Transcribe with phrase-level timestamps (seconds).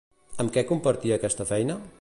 [0.43, 1.81] Amb què compartia aquesta feina?